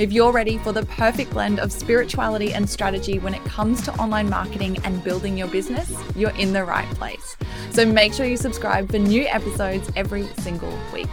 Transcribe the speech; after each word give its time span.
If 0.00 0.14
you're 0.14 0.32
ready 0.32 0.56
for 0.56 0.72
the 0.72 0.86
perfect 0.86 1.32
blend 1.32 1.60
of 1.60 1.70
spirituality 1.70 2.54
and 2.54 2.66
strategy 2.66 3.18
when 3.18 3.34
it 3.34 3.44
comes 3.44 3.82
to 3.82 3.92
online 3.96 4.30
marketing 4.30 4.78
and 4.82 5.04
building 5.04 5.36
your 5.36 5.48
business, 5.48 5.92
you're 6.16 6.34
in 6.38 6.54
the 6.54 6.64
right 6.64 6.88
place. 6.94 7.36
So 7.70 7.84
make 7.84 8.14
sure 8.14 8.24
you 8.24 8.38
subscribe 8.38 8.90
for 8.90 8.98
new 8.98 9.26
episodes 9.26 9.90
every 9.96 10.26
single 10.38 10.72
week. 10.94 11.10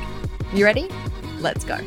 You 0.54 0.64
ready? 0.64 0.88
Let's 1.42 1.66
go. 1.66 1.78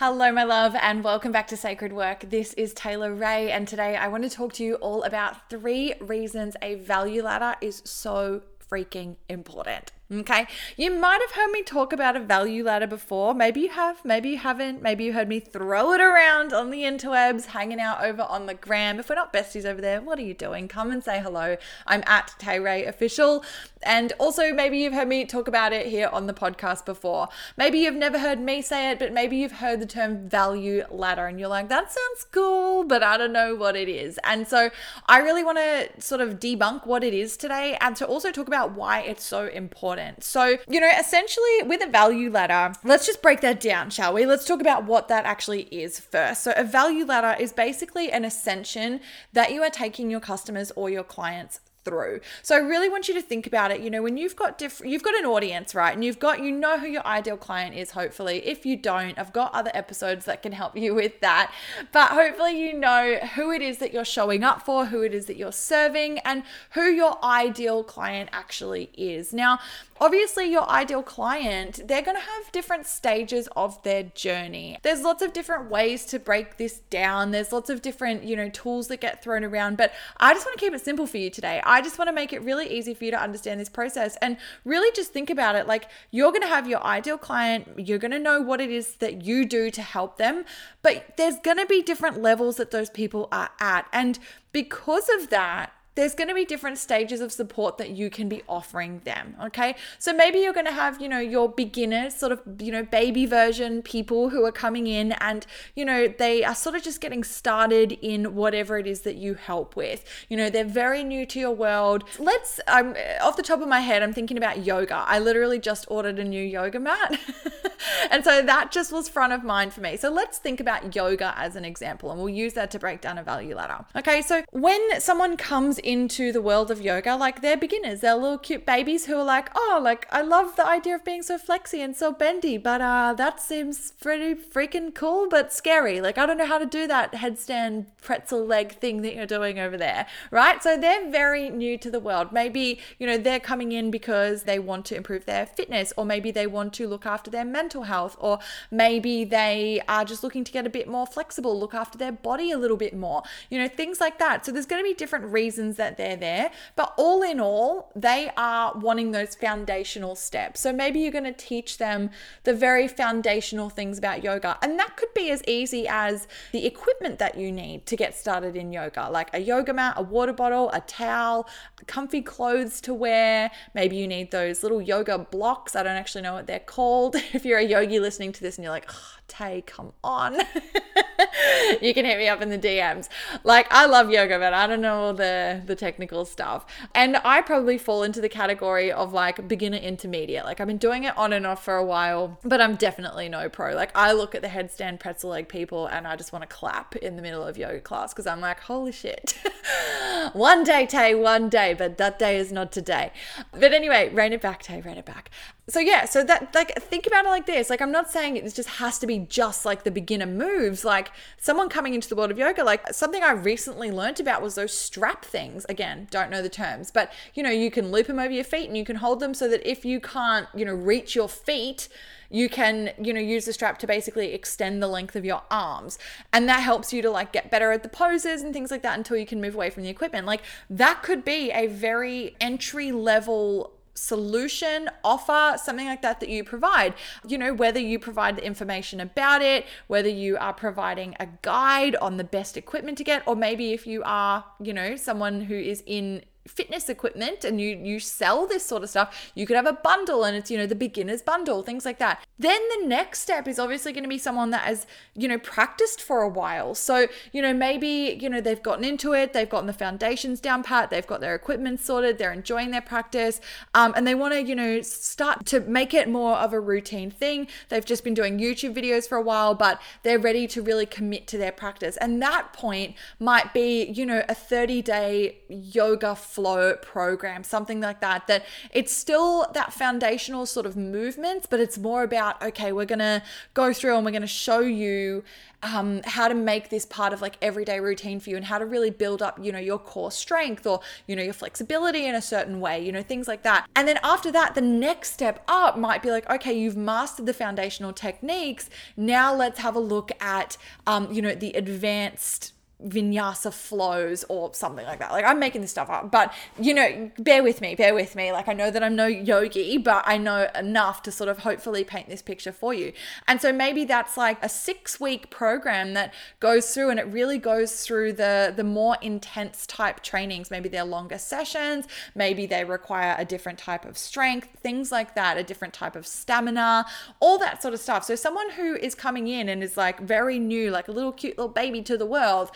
Hello, 0.00 0.32
my 0.32 0.42
love, 0.42 0.74
and 0.74 1.04
welcome 1.04 1.30
back 1.30 1.46
to 1.46 1.56
Sacred 1.56 1.92
Work. 1.92 2.28
This 2.28 2.52
is 2.54 2.74
Taylor 2.74 3.14
Rae, 3.14 3.52
and 3.52 3.68
today 3.68 3.94
I 3.94 4.08
want 4.08 4.24
to 4.24 4.28
talk 4.28 4.54
to 4.54 4.64
you 4.64 4.74
all 4.74 5.04
about 5.04 5.50
three 5.50 5.94
reasons 6.00 6.56
a 6.60 6.74
value 6.74 7.22
ladder 7.22 7.54
is 7.60 7.80
so 7.84 8.42
freaking 8.68 9.18
important. 9.28 9.92
Okay. 10.12 10.46
You 10.76 10.90
might 10.92 11.20
have 11.22 11.30
heard 11.30 11.50
me 11.52 11.62
talk 11.62 11.92
about 11.94 12.16
a 12.16 12.20
value 12.20 12.64
ladder 12.64 12.86
before. 12.86 13.32
Maybe 13.32 13.60
you 13.60 13.70
have, 13.70 14.04
maybe 14.04 14.30
you 14.30 14.38
haven't. 14.38 14.82
Maybe 14.82 15.04
you 15.04 15.14
heard 15.14 15.26
me 15.26 15.40
throw 15.40 15.92
it 15.92 16.02
around 16.02 16.52
on 16.52 16.70
the 16.70 16.82
interwebs, 16.82 17.46
hanging 17.46 17.80
out 17.80 18.04
over 18.04 18.22
on 18.22 18.44
the 18.44 18.52
gram. 18.52 19.00
If 19.00 19.08
we're 19.08 19.14
not 19.14 19.32
besties 19.32 19.64
over 19.64 19.80
there, 19.80 20.02
what 20.02 20.18
are 20.18 20.22
you 20.22 20.34
doing? 20.34 20.68
Come 20.68 20.90
and 20.90 21.02
say 21.02 21.20
hello. 21.20 21.56
I'm 21.86 22.02
at 22.06 22.34
Tay 22.38 22.60
Rae 22.60 22.84
Official. 22.84 23.42
And 23.84 24.12
also, 24.18 24.52
maybe 24.52 24.78
you've 24.78 24.92
heard 24.92 25.08
me 25.08 25.24
talk 25.24 25.48
about 25.48 25.72
it 25.72 25.86
here 25.86 26.08
on 26.12 26.26
the 26.26 26.34
podcast 26.34 26.84
before. 26.84 27.28
Maybe 27.56 27.78
you've 27.78 27.94
never 27.94 28.18
heard 28.18 28.38
me 28.38 28.60
say 28.60 28.90
it, 28.90 28.98
but 28.98 29.12
maybe 29.12 29.36
you've 29.36 29.52
heard 29.52 29.80
the 29.80 29.86
term 29.86 30.28
value 30.28 30.84
ladder 30.90 31.26
and 31.26 31.40
you're 31.40 31.48
like, 31.48 31.68
that 31.70 31.90
sounds 31.90 32.26
cool, 32.30 32.84
but 32.84 33.02
I 33.02 33.16
don't 33.16 33.32
know 33.32 33.54
what 33.54 33.76
it 33.76 33.88
is. 33.88 34.20
And 34.24 34.46
so 34.46 34.70
I 35.06 35.18
really 35.18 35.42
want 35.42 35.58
to 35.58 35.88
sort 36.00 36.20
of 36.20 36.38
debunk 36.38 36.86
what 36.86 37.02
it 37.02 37.14
is 37.14 37.36
today 37.36 37.78
and 37.80 37.96
to 37.96 38.06
also 38.06 38.30
talk 38.30 38.46
about 38.46 38.72
why 38.72 39.00
it's 39.00 39.24
so 39.24 39.46
important. 39.46 40.01
So, 40.20 40.58
you 40.68 40.80
know, 40.80 40.90
essentially 40.98 41.62
with 41.64 41.82
a 41.82 41.90
value 41.90 42.30
ladder, 42.30 42.74
let's 42.84 43.06
just 43.06 43.22
break 43.22 43.40
that 43.40 43.60
down, 43.60 43.90
shall 43.90 44.12
we? 44.12 44.26
Let's 44.26 44.44
talk 44.44 44.60
about 44.60 44.84
what 44.84 45.08
that 45.08 45.24
actually 45.24 45.62
is 45.70 45.98
first. 46.00 46.42
So, 46.42 46.52
a 46.56 46.64
value 46.64 47.04
ladder 47.04 47.40
is 47.40 47.52
basically 47.52 48.10
an 48.10 48.24
ascension 48.24 49.00
that 49.32 49.52
you 49.52 49.62
are 49.62 49.70
taking 49.70 50.10
your 50.10 50.20
customers 50.20 50.72
or 50.76 50.90
your 50.90 51.04
clients 51.04 51.60
through. 51.84 52.20
So 52.42 52.54
I 52.54 52.58
really 52.58 52.88
want 52.88 53.08
you 53.08 53.14
to 53.14 53.22
think 53.22 53.46
about 53.46 53.70
it, 53.70 53.80
you 53.80 53.90
know, 53.90 54.02
when 54.02 54.16
you've 54.16 54.36
got 54.36 54.58
different 54.58 54.92
you've 54.92 55.02
got 55.02 55.14
an 55.16 55.24
audience, 55.24 55.74
right? 55.74 55.92
And 55.92 56.04
you've 56.04 56.18
got 56.18 56.42
you 56.42 56.52
know 56.52 56.78
who 56.78 56.86
your 56.86 57.06
ideal 57.06 57.36
client 57.36 57.74
is 57.74 57.92
hopefully. 57.92 58.46
If 58.46 58.64
you 58.64 58.76
don't, 58.76 59.18
I've 59.18 59.32
got 59.32 59.54
other 59.54 59.70
episodes 59.74 60.24
that 60.26 60.42
can 60.42 60.52
help 60.52 60.76
you 60.76 60.94
with 61.02 61.20
that. 61.20 61.52
But 61.92 62.10
hopefully 62.10 62.60
you 62.60 62.72
know 62.74 63.16
who 63.34 63.50
it 63.52 63.62
is 63.62 63.78
that 63.78 63.92
you're 63.92 64.04
showing 64.04 64.44
up 64.44 64.62
for, 64.62 64.86
who 64.86 65.02
it 65.02 65.14
is 65.14 65.26
that 65.26 65.36
you're 65.36 65.52
serving 65.52 66.18
and 66.20 66.42
who 66.70 66.84
your 66.84 67.22
ideal 67.24 67.82
client 67.84 68.30
actually 68.32 68.90
is. 68.94 69.32
Now, 69.32 69.58
obviously 70.02 70.50
your 70.50 70.68
ideal 70.68 71.00
client, 71.00 71.80
they're 71.86 72.02
going 72.02 72.16
to 72.16 72.22
have 72.22 72.50
different 72.50 72.86
stages 72.86 73.48
of 73.54 73.80
their 73.84 74.02
journey. 74.02 74.76
There's 74.82 75.02
lots 75.02 75.22
of 75.22 75.32
different 75.32 75.70
ways 75.70 76.04
to 76.06 76.18
break 76.18 76.56
this 76.56 76.80
down. 76.90 77.30
There's 77.30 77.52
lots 77.52 77.70
of 77.70 77.82
different, 77.82 78.24
you 78.24 78.34
know, 78.34 78.48
tools 78.48 78.88
that 78.88 79.00
get 79.00 79.22
thrown 79.22 79.44
around, 79.44 79.76
but 79.76 79.92
I 80.16 80.34
just 80.34 80.44
want 80.44 80.58
to 80.58 80.64
keep 80.64 80.74
it 80.74 80.84
simple 80.84 81.06
for 81.06 81.18
you 81.18 81.30
today. 81.30 81.62
I 81.64 81.82
just 81.82 81.98
want 81.98 82.08
to 82.08 82.12
make 82.12 82.32
it 82.32 82.42
really 82.42 82.68
easy 82.68 82.94
for 82.94 83.04
you 83.04 83.12
to 83.12 83.22
understand 83.22 83.60
this 83.60 83.68
process 83.68 84.16
and 84.20 84.38
really 84.64 84.90
just 84.92 85.12
think 85.12 85.30
about 85.30 85.54
it 85.54 85.68
like 85.68 85.88
you're 86.10 86.32
going 86.32 86.42
to 86.42 86.48
have 86.48 86.68
your 86.68 86.82
ideal 86.84 87.16
client, 87.16 87.68
you're 87.76 87.98
going 88.00 88.10
to 88.10 88.18
know 88.18 88.40
what 88.40 88.60
it 88.60 88.70
is 88.70 88.96
that 88.96 89.24
you 89.24 89.46
do 89.46 89.70
to 89.70 89.82
help 89.82 90.18
them, 90.18 90.44
but 90.82 91.16
there's 91.16 91.38
going 91.38 91.58
to 91.58 91.66
be 91.66 91.80
different 91.80 92.20
levels 92.20 92.56
that 92.56 92.72
those 92.72 92.90
people 92.90 93.28
are 93.30 93.50
at. 93.60 93.86
And 93.92 94.18
because 94.50 95.08
of 95.16 95.30
that, 95.30 95.72
there's 95.94 96.14
going 96.14 96.28
to 96.28 96.34
be 96.34 96.44
different 96.44 96.78
stages 96.78 97.20
of 97.20 97.32
support 97.32 97.76
that 97.78 97.90
you 97.90 98.08
can 98.08 98.28
be 98.28 98.42
offering 98.48 99.00
them. 99.04 99.36
Okay. 99.44 99.74
So 99.98 100.12
maybe 100.12 100.38
you're 100.38 100.54
going 100.54 100.66
to 100.66 100.72
have, 100.72 101.00
you 101.00 101.08
know, 101.08 101.18
your 101.18 101.48
beginners, 101.48 102.14
sort 102.14 102.32
of, 102.32 102.40
you 102.58 102.72
know, 102.72 102.82
baby 102.82 103.26
version 103.26 103.82
people 103.82 104.30
who 104.30 104.44
are 104.44 104.52
coming 104.52 104.86
in 104.86 105.12
and, 105.12 105.46
you 105.76 105.84
know, 105.84 106.08
they 106.08 106.44
are 106.44 106.54
sort 106.54 106.76
of 106.76 106.82
just 106.82 107.00
getting 107.00 107.22
started 107.22 107.92
in 108.00 108.34
whatever 108.34 108.78
it 108.78 108.86
is 108.86 109.02
that 109.02 109.16
you 109.16 109.34
help 109.34 109.76
with. 109.76 110.04
You 110.28 110.36
know, 110.36 110.48
they're 110.48 110.64
very 110.64 111.04
new 111.04 111.26
to 111.26 111.38
your 111.38 111.52
world. 111.52 112.04
Let's, 112.18 112.58
I'm 112.66 112.96
off 113.20 113.36
the 113.36 113.42
top 113.42 113.60
of 113.60 113.68
my 113.68 113.80
head, 113.80 114.02
I'm 114.02 114.14
thinking 114.14 114.38
about 114.38 114.64
yoga. 114.64 115.04
I 115.06 115.18
literally 115.18 115.58
just 115.58 115.84
ordered 115.88 116.18
a 116.18 116.24
new 116.24 116.42
yoga 116.42 116.80
mat. 116.80 117.18
and 118.10 118.24
so 118.24 118.40
that 118.42 118.72
just 118.72 118.92
was 118.92 119.08
front 119.08 119.32
of 119.34 119.44
mind 119.44 119.74
for 119.74 119.82
me. 119.82 119.96
So 119.96 120.10
let's 120.10 120.38
think 120.38 120.58
about 120.60 120.94
yoga 120.94 121.34
as 121.36 121.54
an 121.56 121.66
example 121.66 122.10
and 122.10 122.18
we'll 122.18 122.30
use 122.30 122.54
that 122.54 122.70
to 122.70 122.78
break 122.78 123.02
down 123.02 123.18
a 123.18 123.22
value 123.22 123.54
ladder. 123.54 123.84
Okay. 123.96 124.22
So 124.22 124.42
when 124.52 125.00
someone 125.00 125.36
comes 125.36 125.78
into 125.84 126.32
the 126.32 126.42
world 126.42 126.70
of 126.70 126.80
yoga, 126.80 127.16
like 127.16 127.42
they're 127.42 127.56
beginners, 127.56 128.00
they're 128.00 128.14
little 128.14 128.38
cute 128.38 128.64
babies 128.64 129.06
who 129.06 129.16
are 129.16 129.24
like, 129.24 129.50
oh, 129.54 129.80
like 129.82 130.06
I 130.10 130.22
love 130.22 130.56
the 130.56 130.66
idea 130.66 130.94
of 130.94 131.04
being 131.04 131.22
so 131.22 131.38
flexy 131.38 131.80
and 131.80 131.96
so 131.96 132.12
bendy, 132.12 132.58
but 132.58 132.80
uh, 132.80 133.14
that 133.14 133.40
seems 133.40 133.92
pretty 134.00 134.34
freaking 134.34 134.94
cool, 134.94 135.28
but 135.28 135.52
scary. 135.52 136.00
Like 136.00 136.18
I 136.18 136.26
don't 136.26 136.38
know 136.38 136.46
how 136.46 136.58
to 136.58 136.66
do 136.66 136.86
that 136.86 137.12
headstand 137.12 137.86
pretzel 138.00 138.44
leg 138.44 138.72
thing 138.78 139.02
that 139.02 139.14
you're 139.14 139.26
doing 139.26 139.58
over 139.58 139.76
there, 139.76 140.06
right? 140.30 140.62
So 140.62 140.76
they're 140.76 141.10
very 141.10 141.50
new 141.50 141.78
to 141.78 141.90
the 141.90 142.00
world. 142.00 142.32
Maybe 142.32 142.78
you 142.98 143.06
know 143.06 143.18
they're 143.18 143.40
coming 143.40 143.72
in 143.72 143.90
because 143.90 144.44
they 144.44 144.58
want 144.58 144.86
to 144.86 144.96
improve 144.96 145.24
their 145.24 145.46
fitness, 145.46 145.92
or 145.96 146.04
maybe 146.04 146.30
they 146.30 146.46
want 146.46 146.72
to 146.74 146.88
look 146.88 147.06
after 147.06 147.30
their 147.30 147.44
mental 147.44 147.84
health, 147.84 148.16
or 148.18 148.38
maybe 148.70 149.24
they 149.24 149.80
are 149.88 150.04
just 150.04 150.22
looking 150.22 150.44
to 150.44 150.52
get 150.52 150.66
a 150.66 150.70
bit 150.70 150.88
more 150.88 151.06
flexible, 151.06 151.58
look 151.58 151.74
after 151.74 151.98
their 151.98 152.12
body 152.12 152.50
a 152.50 152.58
little 152.58 152.76
bit 152.76 152.94
more, 152.94 153.22
you 153.50 153.58
know, 153.58 153.68
things 153.68 154.00
like 154.00 154.18
that. 154.18 154.44
So 154.44 154.52
there's 154.52 154.66
going 154.66 154.82
to 154.82 154.88
be 154.88 154.94
different 154.94 155.26
reasons 155.26 155.71
that 155.76 155.96
they're 155.96 156.16
there. 156.16 156.50
But 156.76 156.94
all 156.96 157.22
in 157.22 157.40
all, 157.40 157.92
they 157.94 158.30
are 158.36 158.76
wanting 158.76 159.12
those 159.12 159.34
foundational 159.34 160.14
steps. 160.14 160.60
So 160.60 160.72
maybe 160.72 161.00
you're 161.00 161.12
going 161.12 161.24
to 161.24 161.32
teach 161.32 161.78
them 161.78 162.10
the 162.44 162.54
very 162.54 162.88
foundational 162.88 163.70
things 163.70 163.98
about 163.98 164.22
yoga. 164.22 164.58
And 164.62 164.78
that 164.78 164.96
could 164.96 165.12
be 165.14 165.30
as 165.30 165.42
easy 165.46 165.86
as 165.88 166.26
the 166.52 166.66
equipment 166.66 167.18
that 167.18 167.36
you 167.36 167.52
need 167.52 167.86
to 167.86 167.96
get 167.96 168.14
started 168.14 168.56
in 168.56 168.72
yoga, 168.72 169.08
like 169.10 169.30
a 169.34 169.38
yoga 169.38 169.72
mat, 169.72 169.94
a 169.96 170.02
water 170.02 170.32
bottle, 170.32 170.70
a 170.72 170.80
towel, 170.80 171.48
comfy 171.86 172.22
clothes 172.22 172.80
to 172.82 172.94
wear. 172.94 173.50
Maybe 173.74 173.96
you 173.96 174.06
need 174.06 174.30
those 174.30 174.62
little 174.62 174.82
yoga 174.82 175.18
blocks. 175.18 175.76
I 175.76 175.82
don't 175.82 175.96
actually 175.96 176.22
know 176.22 176.34
what 176.34 176.46
they're 176.46 176.58
called. 176.60 177.16
If 177.32 177.46
you're 177.46 177.58
a 177.58 177.64
yogi 177.64 177.98
listening 177.98 178.32
to 178.32 178.40
this 178.42 178.56
and 178.56 178.62
you're 178.62 178.72
like, 178.72 178.86
oh, 178.88 179.16
Tay, 179.26 179.62
come 179.66 179.92
on. 180.04 180.34
you 181.80 181.94
can 181.94 182.04
hit 182.04 182.18
me 182.18 182.28
up 182.28 182.42
in 182.42 182.50
the 182.50 182.58
DMs. 182.58 183.08
Like 183.42 183.66
I 183.70 183.86
love 183.86 184.10
yoga, 184.10 184.38
but 184.38 184.52
I 184.52 184.66
don't 184.66 184.80
know 184.80 185.00
all 185.00 185.14
the 185.14 185.61
the 185.66 185.76
technical 185.76 186.24
stuff. 186.24 186.66
And 186.94 187.16
I 187.24 187.40
probably 187.42 187.78
fall 187.78 188.02
into 188.02 188.20
the 188.20 188.28
category 188.28 188.92
of 188.92 189.12
like 189.12 189.48
beginner 189.48 189.78
intermediate. 189.78 190.44
Like 190.44 190.60
I've 190.60 190.66
been 190.66 190.78
doing 190.78 191.04
it 191.04 191.16
on 191.16 191.32
and 191.32 191.46
off 191.46 191.64
for 191.64 191.76
a 191.76 191.84
while, 191.84 192.38
but 192.44 192.60
I'm 192.60 192.76
definitely 192.76 193.28
no 193.28 193.48
pro. 193.48 193.74
Like 193.74 193.90
I 193.94 194.12
look 194.12 194.34
at 194.34 194.42
the 194.42 194.48
headstand 194.48 195.00
pretzel 195.00 195.30
leg 195.30 195.48
people 195.48 195.86
and 195.86 196.06
I 196.06 196.16
just 196.16 196.32
want 196.32 196.42
to 196.42 196.48
clap 196.48 196.96
in 196.96 197.16
the 197.16 197.22
middle 197.22 197.42
of 197.42 197.56
yoga 197.56 197.80
class 197.80 198.12
because 198.12 198.26
I'm 198.26 198.40
like, 198.40 198.60
holy 198.60 198.92
shit. 198.92 199.38
one 200.32 200.64
day, 200.64 200.86
Tay, 200.86 201.14
one 201.14 201.48
day, 201.48 201.74
but 201.74 201.98
that 201.98 202.18
day 202.18 202.36
is 202.36 202.52
not 202.52 202.72
today. 202.72 203.12
But 203.52 203.72
anyway, 203.72 204.10
rein 204.12 204.32
it 204.32 204.40
back, 204.40 204.62
Tay, 204.62 204.80
rein 204.80 204.98
it 204.98 205.04
back 205.04 205.30
so 205.68 205.78
yeah 205.78 206.04
so 206.04 206.24
that 206.24 206.52
like 206.54 206.74
think 206.82 207.06
about 207.06 207.24
it 207.24 207.28
like 207.28 207.46
this. 207.46 207.70
Like 207.70 207.80
i'm 207.80 207.92
not 207.92 208.10
saying 208.10 208.36
it 208.36 208.52
just 208.52 208.68
has 208.68 208.98
to 208.98 209.06
be 209.06 209.18
just 209.18 209.64
like 209.64 209.84
the 209.84 209.90
beginner 209.90 210.26
moves. 210.26 210.84
Like 210.84 211.12
someone 211.38 211.68
coming 211.68 211.94
into 211.94 212.08
the 212.08 212.16
world 212.16 212.30
of 212.30 212.38
yoga 212.38 212.64
like 212.64 212.92
something 212.92 213.22
i 213.22 213.30
recently 213.30 213.90
learned 213.90 214.18
about 214.18 214.42
was 214.42 214.56
those 214.56 214.76
strap 214.76 215.24
things. 215.24 215.64
Again 215.68 216.08
don't 216.10 216.30
know 216.30 216.42
the 216.42 216.48
terms 216.48 216.90
but 216.90 217.12
you 217.34 217.42
know 217.42 217.50
you 217.50 217.70
can 217.70 217.92
loop 217.92 218.08
them 218.08 218.18
over 218.18 218.32
your 218.32 218.44
feet 218.44 218.66
and 218.66 218.76
you 218.76 218.84
can 218.84 218.96
hold 218.96 219.20
them 219.20 219.34
so 219.34 219.48
that 219.48 219.68
if 219.68 219.84
you 219.84 220.00
can't 220.00 220.48
you 220.54 220.64
know 220.64 220.74
reach 220.74 221.14
your 221.14 221.28
feet 221.28 221.88
you 222.28 222.48
can 222.48 222.90
you 223.00 223.12
know 223.12 223.20
use 223.20 223.44
the 223.44 223.52
strap 223.52 223.78
to 223.78 223.86
basically 223.86 224.32
extend 224.32 224.82
the 224.82 224.88
length 224.88 225.14
of 225.14 225.24
your 225.24 225.42
arms. 225.50 225.98
And 226.32 226.48
that 226.48 226.60
helps 226.60 226.92
you 226.92 227.02
to 227.02 227.10
like 227.10 227.32
get 227.32 227.50
better 227.50 227.70
at 227.70 227.84
the 227.84 227.88
poses 227.88 228.42
and 228.42 228.52
things 228.52 228.70
like 228.70 228.82
that 228.82 228.96
until 228.98 229.16
you 229.16 229.26
can 229.26 229.40
move 229.40 229.54
away 229.54 229.70
from 229.70 229.84
the 229.84 229.90
equipment. 229.90 230.26
Like 230.26 230.42
that 230.68 231.02
could 231.02 231.24
be 231.24 231.52
a 231.52 231.68
very 231.68 232.34
entry 232.40 232.90
level 232.90 233.74
solution, 233.94 234.88
offer, 235.04 235.58
something 235.58 235.86
like 235.86 236.02
that 236.02 236.20
that 236.20 236.28
you 236.28 236.44
provide. 236.44 236.94
You 237.26 237.38
know, 237.38 237.54
whether 237.54 237.80
you 237.80 237.98
provide 237.98 238.36
the 238.36 238.44
information 238.44 239.00
about 239.00 239.42
it, 239.42 239.66
whether 239.86 240.08
you 240.08 240.36
are 240.38 240.52
providing 240.52 241.14
a 241.20 241.28
guide 241.42 241.96
on 241.96 242.16
the 242.16 242.24
best 242.24 242.56
equipment 242.56 242.98
to 242.98 243.04
get, 243.04 243.22
or 243.26 243.36
maybe 243.36 243.72
if 243.72 243.86
you 243.86 244.02
are, 244.04 244.44
you 244.60 244.72
know, 244.72 244.96
someone 244.96 245.42
who 245.42 245.54
is 245.54 245.82
in 245.86 246.22
fitness 246.46 246.88
equipment 246.88 247.44
and 247.44 247.60
you 247.60 247.76
you 247.76 248.00
sell 248.00 248.46
this 248.46 248.64
sort 248.64 248.82
of 248.82 248.90
stuff 248.90 249.30
you 249.34 249.46
could 249.46 249.56
have 249.56 249.66
a 249.66 249.72
bundle 249.72 250.24
and 250.24 250.36
it's 250.36 250.50
you 250.50 250.58
know 250.58 250.66
the 250.66 250.74
beginners 250.74 251.22
bundle 251.22 251.62
things 251.62 251.84
like 251.84 251.98
that 251.98 252.22
Then 252.42 252.60
the 252.80 252.88
next 252.88 253.20
step 253.20 253.46
is 253.46 253.60
obviously 253.60 253.92
going 253.92 254.02
to 254.02 254.08
be 254.08 254.18
someone 254.18 254.50
that 254.50 254.62
has, 254.62 254.84
you 255.14 255.28
know, 255.28 255.38
practiced 255.38 256.02
for 256.02 256.22
a 256.22 256.28
while. 256.28 256.74
So, 256.74 257.06
you 257.32 257.40
know, 257.40 257.54
maybe, 257.54 258.18
you 258.20 258.28
know, 258.28 258.40
they've 258.40 258.60
gotten 258.60 258.84
into 258.84 259.12
it, 259.12 259.32
they've 259.32 259.48
gotten 259.48 259.68
the 259.68 259.72
foundations 259.72 260.40
down 260.40 260.64
pat, 260.64 260.90
they've 260.90 261.06
got 261.06 261.20
their 261.20 261.36
equipment 261.36 261.78
sorted, 261.78 262.18
they're 262.18 262.32
enjoying 262.32 262.72
their 262.72 262.82
practice, 262.82 263.40
um, 263.74 263.94
and 263.96 264.08
they 264.08 264.16
want 264.16 264.34
to, 264.34 264.42
you 264.42 264.56
know, 264.56 264.82
start 264.82 265.46
to 265.46 265.60
make 265.60 265.94
it 265.94 266.08
more 266.08 266.36
of 266.36 266.52
a 266.52 266.58
routine 266.58 267.12
thing. 267.12 267.46
They've 267.68 267.84
just 267.84 268.02
been 268.02 268.14
doing 268.14 268.38
YouTube 268.40 268.74
videos 268.74 269.08
for 269.08 269.16
a 269.16 269.22
while, 269.22 269.54
but 269.54 269.80
they're 270.02 270.18
ready 270.18 270.48
to 270.48 270.62
really 270.62 270.86
commit 270.86 271.28
to 271.28 271.38
their 271.38 271.52
practice. 271.52 271.96
And 271.98 272.20
that 272.22 272.52
point 272.52 272.96
might 273.20 273.54
be, 273.54 273.84
you 273.84 274.04
know, 274.04 274.24
a 274.28 274.34
30 274.34 274.82
day 274.82 275.38
yoga 275.48 276.16
flow 276.32 276.74
program, 276.76 277.44
something 277.44 277.80
like 277.80 278.00
that, 278.00 278.26
that 278.26 278.44
it's 278.72 278.92
still 278.92 279.46
that 279.54 279.72
foundational 279.72 280.46
sort 280.46 280.66
of 280.66 280.76
movements, 280.76 281.46
but 281.46 281.60
it's 281.60 281.78
more 281.78 282.02
about, 282.02 282.42
okay, 282.42 282.72
we're 282.72 282.86
going 282.86 282.98
to 282.98 283.22
go 283.54 283.72
through 283.72 283.96
and 283.96 284.04
we're 284.04 284.12
going 284.12 284.22
to 284.22 284.26
show 284.26 284.60
you 284.60 285.24
um, 285.62 286.00
how 286.04 286.26
to 286.26 286.34
make 286.34 286.70
this 286.70 286.84
part 286.84 287.12
of 287.12 287.20
like 287.20 287.36
everyday 287.40 287.78
routine 287.78 288.18
for 288.18 288.30
you 288.30 288.36
and 288.36 288.46
how 288.46 288.58
to 288.58 288.66
really 288.66 288.90
build 288.90 289.22
up, 289.22 289.38
you 289.40 289.52
know, 289.52 289.58
your 289.58 289.78
core 289.78 290.10
strength 290.10 290.66
or, 290.66 290.80
you 291.06 291.14
know, 291.14 291.22
your 291.22 291.34
flexibility 291.34 292.06
in 292.06 292.14
a 292.14 292.22
certain 292.22 292.60
way, 292.60 292.84
you 292.84 292.90
know, 292.90 293.02
things 293.02 293.28
like 293.28 293.42
that. 293.42 293.68
And 293.76 293.86
then 293.86 293.98
after 294.02 294.32
that, 294.32 294.54
the 294.54 294.60
next 294.60 295.12
step 295.12 295.44
up 295.46 295.78
might 295.78 296.02
be 296.02 296.10
like, 296.10 296.28
okay, 296.28 296.52
you've 296.52 296.76
mastered 296.76 297.26
the 297.26 297.34
foundational 297.34 297.92
techniques. 297.92 298.68
Now 298.96 299.34
let's 299.34 299.60
have 299.60 299.76
a 299.76 299.80
look 299.80 300.10
at, 300.20 300.56
um, 300.86 301.12
you 301.12 301.22
know, 301.22 301.34
the 301.34 301.52
advanced 301.52 302.52
vinyasa 302.86 303.52
flows 303.52 304.24
or 304.28 304.52
something 304.54 304.84
like 304.84 304.98
that. 304.98 305.12
Like 305.12 305.24
I'm 305.24 305.38
making 305.38 305.60
this 305.60 305.70
stuff 305.70 305.90
up, 305.90 306.10
but 306.10 306.32
you 306.58 306.74
know, 306.74 307.10
bear 307.18 307.42
with 307.42 307.60
me, 307.60 307.74
bear 307.74 307.94
with 307.94 308.14
me. 308.16 308.32
Like 308.32 308.48
I 308.48 308.52
know 308.52 308.70
that 308.70 308.82
I'm 308.82 308.96
no 308.96 309.06
yogi, 309.06 309.78
but 309.78 310.02
I 310.06 310.18
know 310.18 310.48
enough 310.54 311.02
to 311.04 311.12
sort 311.12 311.28
of 311.28 311.40
hopefully 311.40 311.84
paint 311.84 312.08
this 312.08 312.22
picture 312.22 312.52
for 312.52 312.74
you. 312.74 312.92
And 313.26 313.40
so 313.40 313.52
maybe 313.52 313.84
that's 313.84 314.16
like 314.16 314.42
a 314.42 314.48
6-week 314.48 315.30
program 315.30 315.94
that 315.94 316.12
goes 316.40 316.72
through 316.72 316.90
and 316.90 317.00
it 317.00 317.06
really 317.06 317.38
goes 317.38 317.84
through 317.84 318.14
the 318.14 318.52
the 318.54 318.64
more 318.64 318.96
intense 319.00 319.66
type 319.66 320.02
trainings. 320.02 320.50
Maybe 320.50 320.68
they're 320.68 320.84
longer 320.84 321.18
sessions, 321.18 321.86
maybe 322.14 322.46
they 322.46 322.64
require 322.64 323.14
a 323.18 323.24
different 323.24 323.58
type 323.58 323.84
of 323.84 323.96
strength, 323.96 324.48
things 324.60 324.92
like 324.92 325.14
that, 325.14 325.36
a 325.38 325.42
different 325.42 325.74
type 325.74 325.96
of 325.96 326.06
stamina, 326.06 326.86
all 327.20 327.38
that 327.38 327.62
sort 327.62 327.74
of 327.74 327.80
stuff. 327.80 328.04
So 328.04 328.14
someone 328.14 328.50
who 328.50 328.74
is 328.76 328.94
coming 328.94 329.28
in 329.28 329.48
and 329.48 329.62
is 329.62 329.76
like 329.76 330.00
very 330.00 330.38
new, 330.38 330.70
like 330.70 330.88
a 330.88 330.92
little 330.92 331.12
cute 331.12 331.38
little 331.38 331.52
baby 331.52 331.82
to 331.82 331.96
the 331.96 332.06
world, 332.06 332.50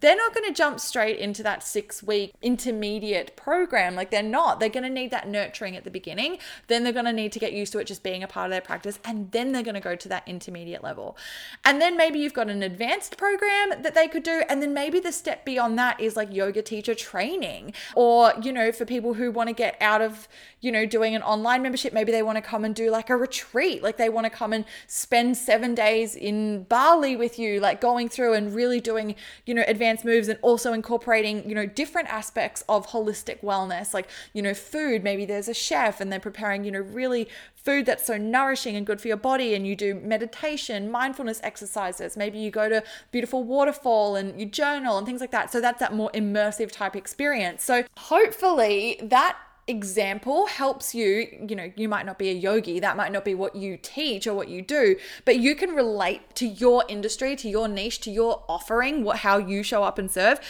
they're 0.00 0.16
not 0.16 0.34
going 0.34 0.48
to 0.48 0.54
jump 0.54 0.80
straight 0.80 1.18
into 1.18 1.42
that 1.42 1.62
six 1.62 2.02
week 2.02 2.32
intermediate 2.42 3.36
program. 3.36 3.94
Like 3.94 4.10
they're 4.10 4.22
not. 4.22 4.60
They're 4.60 4.68
going 4.68 4.84
to 4.84 4.90
need 4.90 5.10
that 5.10 5.28
nurturing 5.28 5.76
at 5.76 5.84
the 5.84 5.90
beginning. 5.90 6.38
Then 6.68 6.84
they're 6.84 6.92
going 6.92 7.04
to 7.04 7.12
need 7.12 7.32
to 7.32 7.38
get 7.38 7.52
used 7.52 7.72
to 7.72 7.78
it 7.78 7.86
just 7.86 8.02
being 8.02 8.22
a 8.22 8.28
part 8.28 8.46
of 8.46 8.50
their 8.50 8.60
practice. 8.60 8.98
And 9.04 9.30
then 9.32 9.52
they're 9.52 9.62
going 9.62 9.74
to 9.74 9.80
go 9.80 9.96
to 9.96 10.08
that 10.08 10.26
intermediate 10.26 10.82
level. 10.82 11.16
And 11.64 11.80
then 11.80 11.96
maybe 11.96 12.18
you've 12.18 12.34
got 12.34 12.48
an 12.48 12.62
advanced 12.62 13.16
program 13.16 13.82
that 13.82 13.94
they 13.94 14.08
could 14.08 14.22
do. 14.22 14.42
And 14.48 14.62
then 14.62 14.72
maybe 14.72 15.00
the 15.00 15.12
step 15.12 15.44
beyond 15.44 15.78
that 15.78 16.00
is 16.00 16.16
like 16.16 16.32
yoga 16.32 16.62
teacher 16.62 16.94
training. 16.94 17.74
Or, 17.94 18.32
you 18.42 18.52
know, 18.52 18.72
for 18.72 18.84
people 18.84 19.14
who 19.14 19.30
want 19.30 19.48
to 19.48 19.54
get 19.54 19.76
out 19.80 20.00
of, 20.00 20.28
you 20.60 20.72
know, 20.72 20.86
doing 20.86 21.14
an 21.14 21.22
online 21.22 21.62
membership, 21.62 21.92
maybe 21.92 22.12
they 22.12 22.22
want 22.22 22.36
to 22.36 22.42
come 22.42 22.64
and 22.64 22.74
do 22.74 22.90
like 22.90 23.10
a 23.10 23.16
retreat. 23.16 23.82
Like 23.82 23.96
they 23.96 24.08
want 24.08 24.24
to 24.24 24.30
come 24.30 24.52
and 24.52 24.64
spend 24.86 25.36
seven 25.36 25.74
days 25.74 26.14
in 26.14 26.64
Bali 26.64 27.16
with 27.16 27.38
you, 27.38 27.60
like 27.60 27.80
going 27.80 28.08
through 28.08 28.34
and 28.34 28.54
really 28.54 28.80
doing, 28.80 29.14
you 29.44 29.54
know, 29.54 29.64
advanced 29.66 29.81
moves 30.04 30.28
and 30.28 30.38
also 30.42 30.72
incorporating, 30.72 31.48
you 31.48 31.54
know, 31.54 31.66
different 31.66 32.08
aspects 32.08 32.64
of 32.68 32.88
holistic 32.88 33.40
wellness, 33.40 33.92
like, 33.92 34.08
you 34.32 34.42
know, 34.42 34.54
food. 34.54 35.02
Maybe 35.02 35.24
there's 35.24 35.48
a 35.48 35.54
chef 35.54 36.00
and 36.00 36.12
they're 36.12 36.20
preparing, 36.20 36.64
you 36.64 36.70
know, 36.70 36.80
really 36.80 37.28
food 37.54 37.86
that's 37.86 38.06
so 38.06 38.16
nourishing 38.16 38.76
and 38.76 38.86
good 38.86 39.00
for 39.00 39.08
your 39.08 39.16
body 39.16 39.54
and 39.54 39.66
you 39.66 39.76
do 39.76 39.94
meditation, 39.94 40.90
mindfulness 40.90 41.40
exercises. 41.42 42.16
Maybe 42.16 42.38
you 42.38 42.50
go 42.50 42.68
to 42.68 42.82
beautiful 43.10 43.44
waterfall 43.44 44.16
and 44.16 44.38
you 44.38 44.46
journal 44.46 44.98
and 44.98 45.06
things 45.06 45.20
like 45.20 45.30
that. 45.30 45.52
So 45.52 45.60
that's 45.60 45.80
that 45.80 45.92
more 45.94 46.10
immersive 46.12 46.72
type 46.72 46.96
experience. 46.96 47.62
So 47.62 47.84
hopefully 47.96 49.00
that 49.02 49.36
example 49.68 50.46
helps 50.46 50.92
you 50.92 51.28
you 51.48 51.54
know 51.54 51.70
you 51.76 51.88
might 51.88 52.04
not 52.04 52.18
be 52.18 52.28
a 52.28 52.32
yogi 52.32 52.80
that 52.80 52.96
might 52.96 53.12
not 53.12 53.24
be 53.24 53.32
what 53.32 53.54
you 53.54 53.78
teach 53.80 54.26
or 54.26 54.34
what 54.34 54.48
you 54.48 54.60
do 54.60 54.96
but 55.24 55.38
you 55.38 55.54
can 55.54 55.70
relate 55.70 56.20
to 56.34 56.46
your 56.46 56.84
industry 56.88 57.36
to 57.36 57.48
your 57.48 57.68
niche 57.68 58.00
to 58.00 58.10
your 58.10 58.42
offering 58.48 59.04
what 59.04 59.18
how 59.18 59.38
you 59.38 59.62
show 59.62 59.84
up 59.84 60.00
and 60.00 60.10
serve 60.10 60.40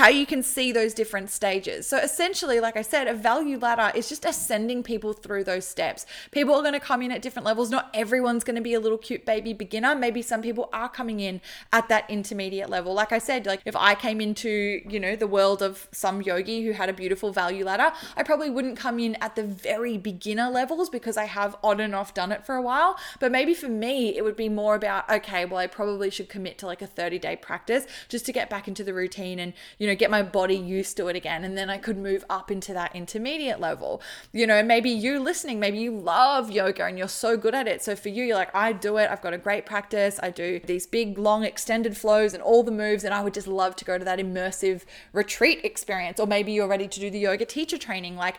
how 0.00 0.08
you 0.08 0.24
can 0.24 0.42
see 0.42 0.72
those 0.72 0.94
different 0.94 1.28
stages. 1.28 1.86
So 1.86 1.98
essentially, 1.98 2.58
like 2.58 2.74
I 2.74 2.80
said, 2.80 3.06
a 3.06 3.12
value 3.12 3.58
ladder 3.58 3.94
is 3.94 4.08
just 4.08 4.24
ascending 4.24 4.82
people 4.82 5.12
through 5.12 5.44
those 5.44 5.66
steps. 5.66 6.06
People 6.30 6.54
are 6.54 6.62
going 6.62 6.72
to 6.72 6.80
come 6.80 7.02
in 7.02 7.12
at 7.12 7.20
different 7.20 7.44
levels. 7.44 7.68
Not 7.68 7.90
everyone's 7.92 8.42
going 8.42 8.56
to 8.56 8.62
be 8.62 8.72
a 8.72 8.80
little 8.80 8.96
cute 8.96 9.26
baby 9.26 9.52
beginner. 9.52 9.94
Maybe 9.94 10.22
some 10.22 10.40
people 10.40 10.70
are 10.72 10.88
coming 10.88 11.20
in 11.20 11.42
at 11.70 11.90
that 11.90 12.08
intermediate 12.08 12.70
level. 12.70 12.94
Like 12.94 13.12
I 13.12 13.18
said, 13.18 13.44
like 13.44 13.60
if 13.66 13.76
I 13.76 13.94
came 13.94 14.22
into, 14.22 14.80
you 14.88 14.98
know, 14.98 15.16
the 15.16 15.26
world 15.26 15.60
of 15.60 15.86
some 15.92 16.22
yogi 16.22 16.64
who 16.64 16.72
had 16.72 16.88
a 16.88 16.94
beautiful 16.94 17.30
value 17.30 17.66
ladder, 17.66 17.92
I 18.16 18.22
probably 18.22 18.48
wouldn't 18.48 18.78
come 18.78 18.98
in 18.98 19.16
at 19.16 19.36
the 19.36 19.44
very 19.44 19.98
beginner 19.98 20.48
levels 20.48 20.88
because 20.88 21.18
I 21.18 21.26
have 21.26 21.58
on 21.62 21.78
and 21.78 21.94
off 21.94 22.14
done 22.14 22.32
it 22.32 22.46
for 22.46 22.54
a 22.54 22.62
while. 22.62 22.96
But 23.18 23.32
maybe 23.32 23.52
for 23.52 23.68
me, 23.68 24.16
it 24.16 24.24
would 24.24 24.36
be 24.36 24.48
more 24.48 24.76
about, 24.76 25.10
okay, 25.10 25.44
well, 25.44 25.58
I 25.58 25.66
probably 25.66 26.08
should 26.08 26.30
commit 26.30 26.56
to 26.60 26.66
like 26.66 26.80
a 26.80 26.86
30 26.86 27.18
day 27.18 27.36
practice 27.36 27.86
just 28.08 28.24
to 28.24 28.32
get 28.32 28.48
back 28.48 28.66
into 28.66 28.82
the 28.82 28.94
routine 28.94 29.38
and, 29.38 29.52
you 29.78 29.89
know, 29.90 29.96
get 29.96 30.10
my 30.10 30.22
body 30.22 30.56
used 30.56 30.96
to 30.96 31.08
it 31.08 31.16
again. 31.16 31.44
And 31.44 31.56
then 31.56 31.68
I 31.70 31.78
could 31.78 31.96
move 31.96 32.24
up 32.30 32.50
into 32.50 32.72
that 32.72 32.94
intermediate 32.94 33.60
level. 33.60 34.00
You 34.32 34.46
know, 34.46 34.62
maybe 34.62 34.90
you 34.90 35.20
listening, 35.20 35.60
maybe 35.60 35.78
you 35.78 35.90
love 35.96 36.50
yoga 36.50 36.84
and 36.84 36.96
you're 36.98 37.08
so 37.08 37.36
good 37.36 37.54
at 37.54 37.68
it. 37.68 37.82
So 37.82 37.96
for 37.96 38.08
you, 38.08 38.24
you're 38.24 38.36
like, 38.36 38.54
I 38.54 38.72
do 38.72 38.96
it. 38.96 39.10
I've 39.10 39.22
got 39.22 39.34
a 39.34 39.38
great 39.38 39.66
practice. 39.66 40.18
I 40.22 40.30
do 40.30 40.60
these 40.64 40.86
big, 40.86 41.18
long, 41.18 41.44
extended 41.44 41.96
flows 41.96 42.34
and 42.34 42.42
all 42.42 42.62
the 42.62 42.72
moves. 42.72 43.04
And 43.04 43.12
I 43.12 43.22
would 43.22 43.34
just 43.34 43.48
love 43.48 43.76
to 43.76 43.84
go 43.84 43.98
to 43.98 44.04
that 44.04 44.18
immersive 44.18 44.82
retreat 45.12 45.60
experience. 45.64 46.18
Or 46.20 46.26
maybe 46.26 46.52
you're 46.52 46.68
ready 46.68 46.88
to 46.88 47.00
do 47.00 47.10
the 47.10 47.18
yoga 47.18 47.44
teacher 47.44 47.78
training. 47.78 48.16
Like 48.16 48.36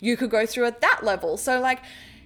you 0.00 0.16
could 0.16 0.30
go 0.30 0.44
through 0.46 0.66
at 0.66 0.80
that 0.80 1.04
level. 1.04 1.36
So, 1.36 1.60
like, 1.60 1.80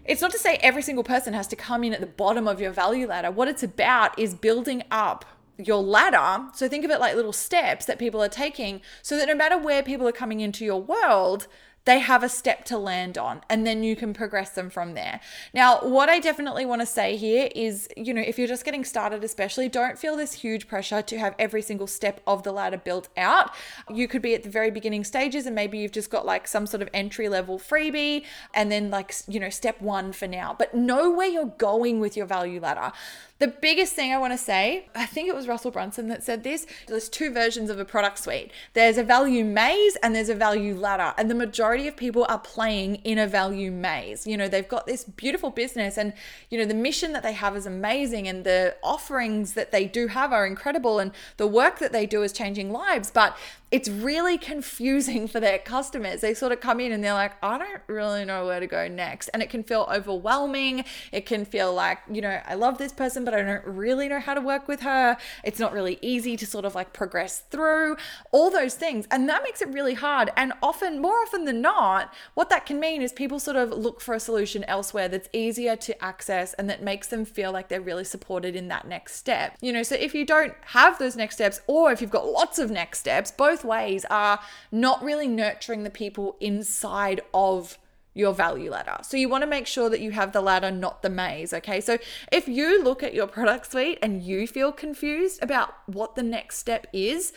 it's 0.07 0.23
not 0.23 0.31
to 0.31 0.39
say 0.39 0.57
every 0.57 0.83
single 0.83 1.05
person 1.05 1.35
has 1.35 1.47
to 1.49 1.57
come 1.57 1.83
in 1.85 1.93
at 1.93 2.01
the 2.01 2.07
bottom 2.07 2.47
of 2.47 2.61
your 2.61 2.71
value 2.71 3.07
ladder. 3.09 3.31
What 3.31 3.49
it's 3.49 3.63
about 3.63 4.19
is 4.19 4.35
building 4.35 4.83
up 4.91 5.25
your 5.59 5.83
ladder. 5.83 6.49
So 6.55 6.69
think 6.69 6.85
of 6.85 6.91
it 6.91 7.01
like 7.01 7.15
little 7.15 7.33
steps 7.33 7.87
that 7.87 7.99
people 7.99 8.23
are 8.23 8.29
taking 8.29 8.81
so 9.03 9.17
that 9.17 9.29
no 9.29 9.35
matter 9.35 9.59
where 9.59 9.83
people 9.83 10.07
are 10.07 10.13
coming 10.13 10.41
into 10.41 10.65
your 10.65 10.81
world, 10.81 11.47
they 11.87 12.01
have 12.01 12.25
a 12.25 12.29
step 12.29 12.65
to 12.65 12.77
land 12.77 13.17
on 13.17 13.41
and 13.49 13.65
then 13.65 13.85
you 13.85 13.95
can 13.95 14.13
progress 14.13 14.51
them 14.51 14.69
from 14.69 14.95
there. 14.95 15.21
Now, 15.55 15.79
what 15.81 16.09
I 16.09 16.19
definitely 16.19 16.67
want 16.67 16.83
to 16.83 16.87
say 16.87 17.17
here 17.17 17.49
is, 17.55 17.89
you 17.97 18.13
know, 18.13 18.21
if 18.21 18.39
you're 18.39 18.49
just 18.49 18.65
getting 18.65 18.85
started, 18.85 19.23
especially, 19.23 19.69
don't 19.69 19.97
feel 19.97 20.17
this 20.17 20.33
huge 20.33 20.67
pressure 20.67 21.01
to 21.01 21.19
have 21.19 21.37
every 21.39 21.63
single 21.63 21.87
step 21.87 22.21
of 22.27 22.43
the 22.43 22.53
ladder 22.53 22.77
built 22.77 23.09
out. 23.17 23.53
You 23.89 24.09
could 24.09 24.21
be 24.21 24.35
at 24.35 24.43
the 24.43 24.51
very 24.51 24.71
beginning 24.71 25.05
stages 25.05 25.47
and 25.47 25.55
maybe 25.55 25.79
you've 25.79 25.93
just 25.93 26.11
got 26.11 26.27
like 26.27 26.49
some 26.49 26.67
sort 26.67 26.83
of 26.83 26.89
entry 26.93 27.29
level 27.29 27.57
freebie 27.57 28.25
and 28.53 28.71
then 28.71 28.91
like, 28.91 29.15
you 29.29 29.39
know, 29.39 29.51
step 29.51 29.81
one 29.81 30.13
for 30.13 30.27
now, 30.27 30.57
but 30.59 30.75
know 30.75 31.13
where 31.13 31.29
you're 31.29 31.47
going 31.47 32.01
with 32.01 32.17
your 32.17 32.27
value 32.27 32.61
ladder. 32.61 32.93
The 33.39 33.49
biggest 33.49 33.95
thing 33.95 34.15
I 34.15 34.19
want 34.19 34.33
to 34.33 34.39
say, 34.39 34.89
I 34.95 35.05
think 35.05 35.29
it 35.29 35.35
was 35.35 35.47
Russell 35.47 35.71
Brunson 35.71 36.09
that 36.09 36.23
said 36.23 36.43
this 36.43 36.67
there's 36.87 37.09
two 37.09 37.31
versions 37.31 37.69
of 37.69 37.79
a 37.79 37.85
product 37.85 38.19
suite 38.19 38.51
there's 38.73 38.97
a 38.97 39.05
value 39.05 39.45
maze 39.45 39.97
and 40.03 40.15
there's 40.15 40.31
a 40.31 40.35
value 40.35 40.75
ladder. 40.75 41.13
And 41.19 41.31
the 41.31 41.35
majority 41.35 41.87
of 41.87 41.97
people 41.97 42.25
are 42.29 42.39
playing 42.39 42.97
in 42.97 43.19
a 43.19 43.27
value 43.27 43.71
maze. 43.71 44.27
You 44.27 44.37
know, 44.37 44.49
they've 44.49 44.67
got 44.67 44.87
this 44.87 45.05
beautiful 45.05 45.51
business 45.51 45.99
and, 45.99 46.15
you 46.51 46.59
know, 46.59 46.65
the 46.65 46.75
mission 46.75 47.13
that 47.13 47.23
they 47.23 47.33
have 47.33 47.57
is 47.57 47.67
amazing 47.67 48.27
and 48.27 48.45
the 48.45 48.77
offerings 48.83 49.53
that 49.53 49.71
they 49.71 49.85
do 49.85 50.07
have 50.09 50.33
are 50.33 50.47
incredible 50.47 50.99
and 50.99 51.13
the 51.37 51.47
work 51.47 51.79
that 51.79 51.93
they 51.93 52.07
do 52.07 52.23
is 52.23 52.33
changing 52.33 52.73
lives. 52.73 53.11
But 53.11 53.37
it's 53.71 53.89
really 53.89 54.39
confusing 54.39 55.27
for 55.33 55.41
their 55.41 55.59
customers. 55.59 56.21
They 56.21 56.35
sort 56.35 56.53
of 56.53 56.61
come 56.61 56.81
in 56.81 56.93
and 56.93 57.03
they're 57.03 57.13
like, 57.13 57.33
I 57.43 57.59
don't 57.59 57.83
really 57.87 58.25
know 58.25 58.47
where 58.47 58.61
to 58.61 58.67
go 58.67 58.89
next. 58.89 59.29
And 59.29 59.43
it 59.43 59.51
can 59.51 59.63
feel 59.63 59.87
overwhelming. 59.93 60.85
It 61.13 61.27
can 61.27 61.45
feel 61.45 61.75
like, 61.75 61.99
you 62.11 62.23
know, 62.23 62.41
I 62.47 62.55
love 62.55 62.79
this 62.79 62.93
person, 62.93 63.25
but 63.27 63.35
I 63.35 63.43
don't 63.43 63.67
really 63.67 64.09
know 64.09 64.21
how 64.21 64.35
to 64.35 64.41
work 64.41 64.69
with 64.69 64.83
her. 64.83 65.17
It's 65.43 65.59
not 65.59 65.73
really 65.73 65.99
easy 66.01 66.37
to 66.37 66.47
sort 66.47 66.65
of 66.65 66.77
like 66.77 66.93
progress 66.93 67.41
through 67.51 67.97
all 68.31 68.51
those 68.51 68.77
things. 68.77 69.05
And 69.11 69.29
that 69.29 69.43
makes 69.43 69.61
it 69.61 69.69
really 69.69 69.95
hard. 69.95 70.31
And 70.37 70.53
often, 70.63 71.03
more 71.03 71.21
often 71.23 71.45
than 71.45 71.61
not, 71.61 72.15
what 72.35 72.51
that 72.51 72.67
can 72.67 72.79
mean 72.79 73.03
is 73.03 73.13
people 73.13 73.41
sort 73.41 73.57
of 73.57 73.71
look 73.71 74.01
for 74.01 74.15
a 74.15 74.21
solution 74.21 74.63
elsewhere 74.65 75.09
that's 75.09 75.29
easier 75.33 75.75
to 75.75 76.05
access 76.05 76.55
and 76.55 76.71
that 76.71 76.85
makes 76.85 77.09
them 77.09 77.25
feel 77.25 77.51
like 77.51 77.67
they're 77.69 77.81
really 77.81 78.05
supported 78.05 78.55
in 78.55 78.69
that 78.69 78.87
next 78.87 79.17
step. 79.17 79.57
You 79.61 79.73
know, 79.73 79.83
so 79.83 79.97
if 79.97 80.15
you 80.15 80.25
don't 80.25 80.55
have 80.67 81.01
those 81.01 81.17
next 81.17 81.35
steps, 81.35 81.61
or 81.67 81.91
if 81.91 82.01
you've 82.01 82.11
got 82.11 82.29
lots 82.29 82.61
of 82.61 82.71
next 82.71 83.01
steps, 83.01 83.33
both 83.33 83.65
ways 83.65 84.05
are 84.09 84.39
not 84.71 85.03
really 85.03 85.27
nurturing 85.27 85.83
the 85.83 85.91
people 85.91 86.37
inside 86.41 87.21
of 87.35 87.77
your 88.17 88.33
value 88.33 88.71
ladder. 88.71 88.97
So 89.03 89.17
you 89.17 89.29
want 89.29 89.43
to 89.43 89.47
make 89.47 89.67
sure 89.67 89.91
that 89.91 90.01
you 90.01 90.11
have 90.13 90.33
the 90.33 90.41
ladder, 90.41 90.71
not 90.71 91.03
the 91.03 91.11
maze. 91.11 91.53
Okay. 91.53 91.81
So 91.81 91.99
if 92.33 92.49
you 92.49 92.83
look 92.83 93.03
at 93.03 93.13
your 93.15 93.27
product 93.27 93.71
suite 93.71 93.99
and 94.01 94.23
you 94.23 94.47
feel 94.47 94.73
confused 94.73 95.43
about 95.43 95.75
what 95.87 96.17
the 96.17 96.23
next 96.23 96.59
step 96.59 96.87
is, 96.93 97.33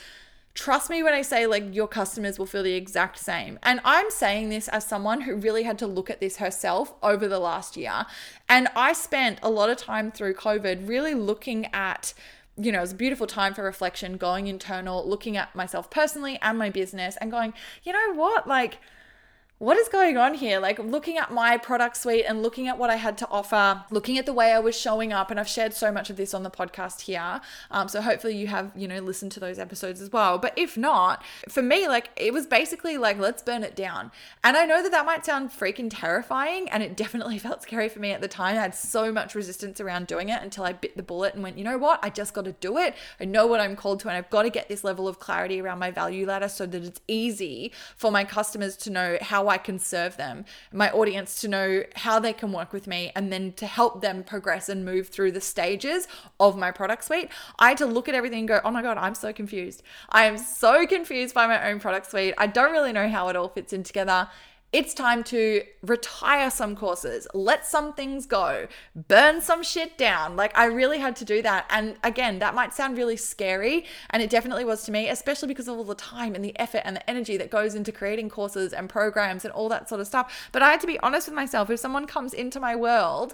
Trust 0.55 0.89
me 0.89 1.01
when 1.03 1.13
I 1.13 1.21
say, 1.21 1.45
like, 1.45 1.73
your 1.73 1.87
customers 1.87 2.37
will 2.37 2.47
feel 2.47 2.63
the 2.63 2.73
exact 2.73 3.17
same. 3.19 3.59
And 3.63 3.79
I'm 3.85 4.09
saying 4.09 4.49
this 4.49 4.67
as 4.67 4.85
someone 4.85 5.21
who 5.21 5.35
really 5.35 5.63
had 5.63 5.79
to 5.79 5.87
look 5.87 6.09
at 6.09 6.19
this 6.19 6.37
herself 6.37 6.93
over 7.01 7.29
the 7.29 7.39
last 7.39 7.77
year. 7.77 8.05
And 8.49 8.67
I 8.75 8.91
spent 8.91 9.39
a 9.41 9.49
lot 9.49 9.69
of 9.69 9.77
time 9.77 10.11
through 10.11 10.33
COVID 10.33 10.85
really 10.85 11.13
looking 11.13 11.67
at 11.67 12.13
you 12.57 12.73
know, 12.73 12.79
it 12.79 12.81
was 12.81 12.91
a 12.91 12.95
beautiful 12.95 13.25
time 13.25 13.53
for 13.53 13.63
reflection, 13.63 14.17
going 14.17 14.47
internal, 14.47 15.07
looking 15.07 15.37
at 15.37 15.55
myself 15.55 15.89
personally 15.89 16.37
and 16.41 16.57
my 16.57 16.69
business, 16.69 17.15
and 17.21 17.31
going, 17.31 17.53
you 17.83 17.93
know 17.93 18.13
what? 18.15 18.47
Like, 18.47 18.79
what 19.59 19.77
is 19.77 19.89
going 19.89 20.15
on 20.15 20.35
here? 20.35 20.57
Like 20.57 20.79
looking 20.79 21.17
at 21.17 21.33
my 21.33 21.57
product 21.57 21.97
suite 21.97 22.23
and 22.25 22.41
looking 22.41 22.69
at 22.69 22.77
what 22.77 22.89
I 22.89 22.95
had 22.95 23.17
to 23.19 23.27
offer, 23.27 23.83
looking 23.91 24.17
at 24.17 24.25
the 24.25 24.31
way 24.31 24.53
I 24.53 24.59
was 24.59 24.73
showing 24.79 25.11
up, 25.11 25.29
and 25.29 25.39
I've 25.39 25.49
shared 25.49 25.73
so 25.73 25.91
much 25.91 26.09
of 26.09 26.15
this 26.15 26.33
on 26.33 26.43
the 26.43 26.49
podcast 26.49 27.01
here. 27.01 27.41
Um, 27.69 27.89
so 27.89 28.01
hopefully 28.01 28.37
you 28.37 28.47
have, 28.47 28.71
you 28.73 28.87
know, 28.87 28.99
listened 28.99 29.33
to 29.33 29.39
those 29.41 29.59
episodes 29.59 29.99
as 29.99 30.13
well. 30.13 30.37
But 30.37 30.53
if 30.57 30.77
not, 30.77 31.23
for 31.49 31.61
me, 31.61 31.89
like 31.89 32.09
it 32.15 32.31
was 32.31 32.47
basically 32.47 32.97
like, 32.97 33.19
let's 33.19 33.43
burn 33.43 33.63
it 33.63 33.75
down. 33.75 34.11
And 34.45 34.55
I 34.55 34.65
know 34.65 34.81
that 34.81 34.93
that 34.93 35.05
might 35.05 35.25
sound 35.25 35.51
freaking 35.51 35.89
terrifying, 35.91 36.69
and 36.69 36.81
it 36.81 36.95
definitely 37.09 37.37
felt 37.37 37.61
scary 37.61 37.89
for 37.89 37.99
me 37.99 38.11
at 38.11 38.21
the 38.21 38.29
time. 38.29 38.55
I 38.55 38.61
had 38.61 38.73
so 38.73 39.11
much 39.11 39.35
resistance 39.35 39.81
around 39.81 40.07
doing 40.07 40.29
it 40.29 40.41
until 40.41 40.63
I 40.63 40.71
bit 40.71 40.95
the 40.95 41.03
bullet 41.03 41.33
and 41.33 41.43
went, 41.43 41.57
you 41.57 41.65
know 41.65 41.77
what? 41.77 41.99
I 42.01 42.09
just 42.09 42.33
got 42.33 42.45
to 42.45 42.53
do 42.53 42.77
it. 42.77 42.95
I 43.19 43.25
know 43.25 43.45
what 43.45 43.59
I'm 43.59 43.75
called 43.75 43.99
to, 44.01 44.07
and 44.07 44.15
I've 44.15 44.29
got 44.29 44.43
to 44.43 44.49
get 44.49 44.69
this 44.69 44.85
level 44.85 45.05
of 45.05 45.19
clarity 45.19 45.59
around 45.59 45.79
my 45.79 45.91
value 45.91 46.25
ladder 46.25 46.47
so 46.47 46.65
that 46.65 46.85
it's 46.85 47.01
easy 47.09 47.73
for 47.97 48.09
my 48.09 48.23
customers 48.23 48.77
to 48.77 48.89
know 48.89 49.17
how 49.19 49.48
I 49.49 49.57
can 49.57 49.79
serve 49.79 50.15
them, 50.17 50.45
my 50.71 50.91
audience 50.91 51.41
to 51.41 51.47
know 51.47 51.83
how 51.95 52.19
they 52.19 52.33
can 52.33 52.51
work 52.51 52.71
with 52.71 52.87
me, 52.87 53.11
and 53.15 53.33
then 53.33 53.53
to 53.53 53.65
help 53.65 54.01
them 54.01 54.23
progress 54.23 54.69
and 54.69 54.85
move 54.85 55.09
through 55.09 55.31
the 55.31 55.41
stages 55.41 56.07
of 56.39 56.57
my 56.57 56.71
product 56.71 57.03
suite. 57.03 57.29
I 57.57 57.69
had 57.69 57.77
to 57.79 57.85
look 57.85 58.07
at 58.07 58.15
everything 58.15 58.39
and 58.39 58.47
go, 58.47 58.61
oh 58.63 58.71
my 58.71 58.81
God, 58.81 58.97
I'm 58.97 59.15
so 59.15 59.33
confused. 59.33 59.83
I 60.09 60.25
am 60.25 60.37
so 60.37 60.85
confused 60.85 61.33
by 61.33 61.47
my 61.47 61.69
own 61.69 61.79
product 61.79 62.09
suite. 62.09 62.33
I 62.37 62.47
don't 62.47 62.71
really 62.71 62.93
know 62.93 63.09
how 63.09 63.29
it 63.29 63.35
all 63.35 63.49
fits 63.49 63.73
in 63.73 63.83
together 63.83 64.29
it's 64.71 64.93
time 64.93 65.23
to 65.23 65.63
retire 65.81 66.51
some 66.51 66.75
courses, 66.75 67.27
let 67.33 67.65
some 67.65 67.93
things 67.93 68.27
go, 68.27 68.67
burn 69.07 69.41
some 69.41 69.63
shit 69.63 69.97
down. 69.97 70.35
Like, 70.35 70.55
I 70.55 70.65
really 70.65 70.99
had 70.99 71.15
to 71.17 71.25
do 71.25 71.41
that. 71.41 71.65
And 71.71 71.95
again, 72.03 72.37
that 72.39 72.53
might 72.53 72.73
sound 72.73 72.95
really 72.97 73.17
scary. 73.17 73.85
And 74.11 74.21
it 74.21 74.29
definitely 74.29 74.65
was 74.65 74.83
to 74.83 74.91
me, 74.91 75.09
especially 75.09 75.47
because 75.47 75.67
of 75.67 75.77
all 75.77 75.83
the 75.83 75.95
time 75.95 76.35
and 76.35 76.45
the 76.45 76.57
effort 76.59 76.81
and 76.85 76.95
the 76.95 77.09
energy 77.09 77.35
that 77.37 77.49
goes 77.49 77.73
into 77.73 77.91
creating 77.91 78.29
courses 78.29 78.71
and 78.71 78.87
programs 78.89 79.43
and 79.43 79.51
all 79.53 79.69
that 79.69 79.89
sort 79.89 80.01
of 80.01 80.07
stuff. 80.07 80.49
But 80.51 80.61
I 80.61 80.69
had 80.69 80.81
to 80.81 80.87
be 80.87 80.99
honest 80.99 81.27
with 81.27 81.35
myself. 81.35 81.69
If 81.71 81.79
someone 81.79 82.05
comes 82.05 82.33
into 82.33 82.59
my 82.59 82.75
world, 82.75 83.33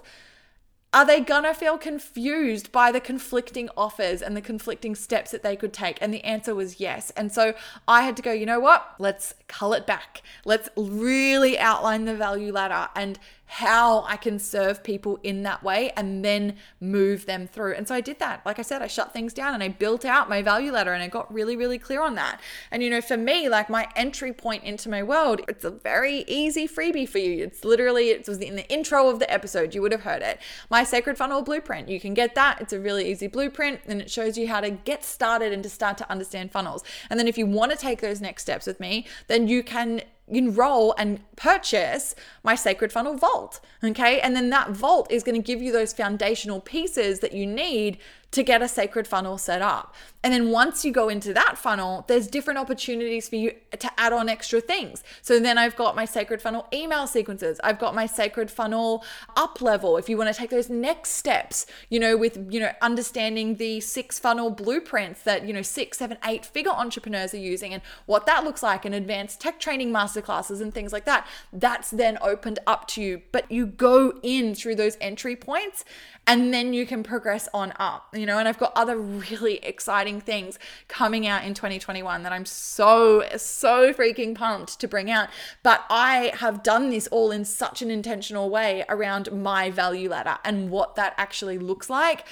are 0.95 1.05
they 1.05 1.19
gonna 1.19 1.53
feel 1.53 1.77
confused 1.77 2.71
by 2.71 2.89
the 2.89 3.01
conflicting 3.01 3.67
offers 3.75 4.21
and 4.21 4.35
the 4.35 4.41
conflicting 4.41 4.95
steps 4.95 5.31
that 5.31 5.43
they 5.43 5.57
could 5.57 5.73
take? 5.73 5.97
And 6.01 6.13
the 6.13 6.23
answer 6.23 6.55
was 6.55 6.79
yes. 6.79 7.11
And 7.17 7.33
so 7.33 7.53
I 7.85 8.03
had 8.03 8.15
to 8.15 8.21
go, 8.21 8.31
you 8.31 8.45
know 8.45 8.61
what? 8.61 8.95
Let's 8.97 9.33
cull 9.49 9.73
it 9.73 9.85
back. 9.85 10.21
Let's 10.45 10.69
really 10.77 11.59
outline 11.59 12.05
the 12.05 12.15
value 12.15 12.53
ladder 12.53 12.87
and 12.95 13.19
how 13.45 14.03
I 14.03 14.17
can 14.17 14.39
serve 14.39 14.83
people 14.83 15.19
in 15.23 15.43
that 15.43 15.63
way 15.63 15.91
and 15.95 16.25
then 16.25 16.55
move 16.79 17.25
them 17.25 17.47
through. 17.47 17.75
And 17.75 17.87
so 17.87 17.95
I 17.95 18.01
did 18.01 18.19
that. 18.19 18.45
Like 18.45 18.59
I 18.59 18.63
said, 18.63 18.81
I 18.81 18.87
shut 18.87 19.13
things 19.13 19.33
down 19.33 19.53
and 19.53 19.61
I 19.61 19.69
built 19.69 20.03
out 20.03 20.29
my 20.29 20.41
value 20.41 20.71
ladder 20.71 20.93
and 20.93 21.03
I 21.03 21.07
got 21.07 21.31
really, 21.33 21.55
really 21.55 21.77
clear 21.77 22.01
on 22.01 22.15
that. 22.15 22.41
And 22.71 22.81
you 22.81 22.89
know, 22.89 23.01
for 23.01 23.17
me, 23.17 23.47
like 23.47 23.69
my 23.69 23.87
entry 23.95 24.33
point 24.33 24.63
into 24.63 24.89
my 24.89 25.03
world, 25.03 25.41
it's 25.47 25.63
a 25.63 25.69
very 25.69 26.25
easy 26.27 26.67
freebie 26.67 27.07
for 27.07 27.19
you. 27.19 27.43
It's 27.43 27.63
literally, 27.63 28.09
it 28.09 28.27
was 28.27 28.39
in 28.39 28.55
the 28.55 28.67
intro 28.67 29.09
of 29.09 29.19
the 29.19 29.31
episode, 29.31 29.75
you 29.75 29.81
would 29.81 29.91
have 29.91 30.03
heard 30.03 30.21
it. 30.21 30.39
My 30.69 30.83
Sacred 30.83 31.17
Funnel 31.17 31.43
Blueprint. 31.43 31.87
You 31.87 31.99
can 31.99 32.13
get 32.13 32.35
that. 32.35 32.59
It's 32.61 32.73
a 32.73 32.79
really 32.79 33.09
easy 33.09 33.27
blueprint 33.27 33.81
and 33.85 34.01
it 34.01 34.09
shows 34.09 34.37
you 34.37 34.47
how 34.47 34.59
to 34.61 34.71
get 34.71 35.03
started 35.03 35.53
and 35.53 35.61
to 35.63 35.69
start 35.69 35.97
to 35.99 36.09
understand 36.11 36.51
funnels. 36.51 36.83
And 37.09 37.19
then 37.19 37.27
if 37.27 37.37
you 37.37 37.45
want 37.45 37.71
to 37.71 37.77
take 37.77 38.01
those 38.01 38.21
next 38.21 38.41
steps 38.41 38.65
with 38.65 38.79
me, 38.79 39.05
then 39.27 39.47
you 39.47 39.63
can 39.63 40.01
enroll 40.27 40.95
and 40.97 41.19
purchase 41.35 42.15
my 42.43 42.55
sacred 42.55 42.91
funnel 42.91 43.15
vault 43.15 43.59
okay? 43.85 44.19
And 44.19 44.35
then 44.35 44.49
that 44.49 44.71
vault 44.71 45.11
is 45.11 45.23
going 45.23 45.41
to 45.41 45.45
give 45.45 45.61
you 45.61 45.71
those 45.71 45.93
foundational 45.93 46.59
pieces 46.59 47.19
that 47.19 47.33
you 47.33 47.45
need 47.45 47.97
to 48.31 48.43
get 48.43 48.61
a 48.61 48.67
sacred 48.67 49.07
funnel 49.07 49.37
set 49.37 49.61
up. 49.61 49.95
And 50.25 50.33
then 50.33 50.49
once 50.49 50.83
you 50.83 50.91
go 50.91 51.07
into 51.07 51.33
that 51.33 51.55
funnel, 51.55 52.03
there's 52.07 52.27
different 52.27 52.57
opportunities 52.57 53.29
for 53.29 53.35
you 53.35 53.53
to 53.77 53.91
add 53.99 54.11
on 54.11 54.27
extra 54.27 54.59
things. 54.59 55.03
So 55.21 55.39
then 55.39 55.59
I've 55.59 55.75
got 55.75 55.95
my 55.95 56.05
sacred 56.05 56.41
funnel 56.41 56.67
email 56.73 57.05
sequences. 57.05 57.59
I've 57.63 57.77
got 57.77 57.93
my 57.93 58.07
sacred 58.07 58.49
funnel 58.49 59.05
up 59.37 59.61
level. 59.61 59.97
If 59.97 60.09
you 60.09 60.17
want 60.17 60.33
to 60.33 60.39
take 60.39 60.49
those 60.49 60.67
next 60.67 61.11
steps, 61.11 61.67
you 61.89 61.99
know, 61.99 62.17
with, 62.17 62.51
you 62.51 62.59
know, 62.59 62.71
understanding 62.81 63.57
the 63.57 63.79
six 63.81 64.17
funnel 64.17 64.49
blueprints 64.49 65.21
that, 65.21 65.45
you 65.45 65.53
know, 65.53 65.61
six, 65.61 65.99
seven, 65.99 66.17
eight 66.25 66.43
figure 66.43 66.71
entrepreneurs 66.71 67.33
are 67.35 67.37
using 67.37 67.71
and 67.71 67.83
what 68.07 68.25
that 68.25 68.43
looks 68.43 68.63
like 68.63 68.83
and 68.83 68.95
advanced 68.95 69.39
tech 69.39 69.59
training 69.59 69.91
masterclasses 69.91 70.59
and 70.59 70.73
things 70.73 70.91
like 70.91 71.05
that, 71.05 71.27
that's 71.53 71.91
then 71.91 72.17
opened 72.21 72.57
up 72.65 72.87
to 72.87 73.01
you. 73.01 73.21
But 73.31 73.51
you 73.51 73.67
go 73.67 74.19
in 74.23 74.55
through 74.55 74.75
those 74.75 74.97
entry 74.99 75.35
points 75.35 75.85
and 76.27 76.51
then 76.51 76.73
you 76.73 76.87
can 76.87 77.03
progress 77.03 77.47
on 77.53 77.73
up, 77.77 78.07
you 78.15 78.24
know. 78.25 78.37
And 78.37 78.47
I've 78.47 78.57
got 78.57 78.71
other 78.75 78.97
really 78.97 79.57
exciting 79.57 80.21
things 80.21 80.59
coming 80.87 81.27
out 81.27 81.43
in 81.43 81.53
2021 81.53 82.23
that 82.23 82.31
I'm 82.31 82.45
so, 82.45 83.23
so 83.37 83.93
freaking 83.93 84.35
pumped 84.35 84.79
to 84.79 84.87
bring 84.87 85.11
out. 85.11 85.29
But 85.63 85.85
I 85.89 86.33
have 86.35 86.63
done 86.63 86.89
this 86.89 87.07
all 87.07 87.31
in 87.31 87.45
such 87.45 87.81
an 87.81 87.91
intentional 87.91 88.49
way 88.49 88.85
around 88.89 89.31
my 89.31 89.71
value 89.71 90.09
ladder 90.09 90.37
and 90.43 90.69
what 90.69 90.95
that 90.95 91.13
actually 91.17 91.57
looks 91.57 91.89
like 91.89 92.25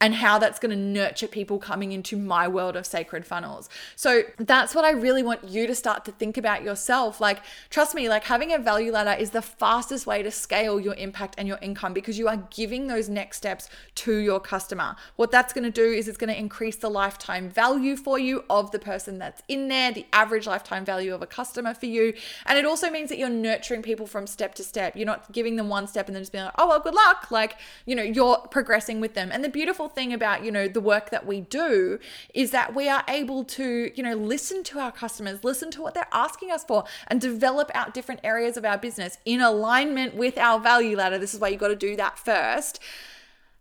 and 0.00 0.14
how 0.14 0.38
that's 0.38 0.58
going 0.58 0.70
to 0.70 0.76
nurture 0.76 1.28
people 1.28 1.58
coming 1.58 1.92
into 1.92 2.16
my 2.16 2.48
world 2.48 2.74
of 2.74 2.86
sacred 2.86 3.26
funnels. 3.26 3.68
So 3.96 4.22
that's 4.38 4.74
what 4.74 4.84
I 4.84 4.92
really 4.92 5.22
want 5.22 5.44
you 5.44 5.66
to 5.66 5.74
start 5.74 6.06
to 6.06 6.12
think 6.12 6.38
about 6.38 6.62
yourself. 6.62 7.20
Like, 7.20 7.40
trust 7.68 7.94
me, 7.94 8.08
like 8.08 8.24
having 8.24 8.52
a 8.52 8.58
value 8.58 8.92
ladder 8.92 9.20
is 9.20 9.30
the 9.30 9.42
fastest 9.42 10.06
way 10.06 10.22
to 10.22 10.30
scale 10.30 10.80
your 10.80 10.94
impact 10.94 11.34
and 11.36 11.46
your 11.46 11.58
income 11.60 11.92
because 11.92 12.18
you 12.18 12.28
are 12.28 12.48
giving 12.50 12.86
those 12.86 13.10
next 13.10 13.36
steps 13.36 13.68
to 13.96 14.16
your 14.16 14.40
customer. 14.40 14.96
What 15.16 15.30
that's 15.30 15.52
going 15.52 15.64
to 15.64 15.70
do 15.70 15.84
is 15.84 16.08
it's 16.08 16.16
going 16.16 16.32
to 16.32 16.38
increase 16.38 16.76
the 16.76 16.88
lifetime 16.88 17.50
value 17.50 17.94
for 17.94 18.18
you 18.18 18.44
of 18.48 18.70
the 18.70 18.78
person 18.78 19.18
that's 19.18 19.42
in 19.48 19.68
there, 19.68 19.92
the 19.92 20.06
average 20.14 20.46
lifetime 20.46 20.84
value 20.84 21.14
of 21.14 21.20
a 21.20 21.26
customer 21.26 21.74
for 21.74 21.86
you. 21.86 22.14
And 22.46 22.58
it 22.58 22.64
also 22.64 22.88
means 22.88 23.10
that 23.10 23.18
you're 23.18 23.28
nurturing 23.28 23.82
people 23.82 24.06
from 24.06 24.26
step 24.26 24.54
to 24.54 24.64
step. 24.64 24.96
You're 24.96 25.04
not 25.04 25.30
giving 25.30 25.56
them 25.56 25.68
one 25.68 25.86
step 25.86 26.06
and 26.06 26.16
then 26.16 26.22
just 26.22 26.32
being 26.32 26.44
like, 26.44 26.54
oh, 26.56 26.68
well, 26.68 26.80
good 26.80 26.94
luck. 26.94 27.30
Like, 27.30 27.56
you 27.84 27.94
know, 27.94 28.02
you're 28.02 28.38
progressing 28.50 28.98
with 29.00 29.12
them. 29.12 29.30
And 29.30 29.44
the 29.44 29.50
beautiful 29.50 29.89
thing 29.94 30.12
about, 30.12 30.44
you 30.44 30.50
know, 30.50 30.68
the 30.68 30.80
work 30.80 31.10
that 31.10 31.26
we 31.26 31.42
do 31.42 31.98
is 32.34 32.50
that 32.50 32.74
we 32.74 32.88
are 32.88 33.04
able 33.08 33.44
to, 33.44 33.90
you 33.94 34.02
know, 34.02 34.14
listen 34.14 34.62
to 34.64 34.78
our 34.78 34.92
customers, 34.92 35.44
listen 35.44 35.70
to 35.72 35.82
what 35.82 35.94
they're 35.94 36.06
asking 36.12 36.50
us 36.50 36.64
for, 36.64 36.84
and 37.08 37.20
develop 37.20 37.70
out 37.74 37.94
different 37.94 38.20
areas 38.24 38.56
of 38.56 38.64
our 38.64 38.78
business 38.78 39.18
in 39.24 39.40
alignment 39.40 40.14
with 40.14 40.38
our 40.38 40.58
value 40.58 40.96
ladder. 40.96 41.18
This 41.18 41.34
is 41.34 41.40
why 41.40 41.48
you 41.48 41.56
got 41.56 41.68
to 41.68 41.76
do 41.76 41.96
that 41.96 42.18
first 42.18 42.80